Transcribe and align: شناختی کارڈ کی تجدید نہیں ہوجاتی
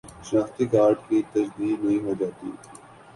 شناختی 0.27 0.65
کارڈ 0.67 0.97
کی 1.07 1.21
تجدید 1.33 1.83
نہیں 1.85 2.03
ہوجاتی 2.05 2.49